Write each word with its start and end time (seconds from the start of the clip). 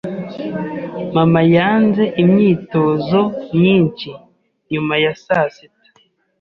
Mama 1.15 1.41
yanze 1.55 2.03
imyitozo 2.23 3.21
myinshi 3.57 4.09
nyuma 4.71 4.93
ya 5.03 5.13
sasita. 5.23 5.87